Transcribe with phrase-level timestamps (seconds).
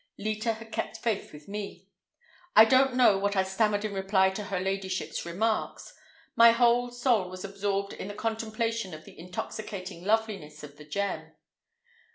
[0.17, 1.85] Leta had kept faith with me.
[2.55, 5.93] I don't know what I stammered in reply to her ladyship's remarks;
[6.35, 11.33] my whole soul was absorbed in the contemplation of the intoxicating loveliness of the gem.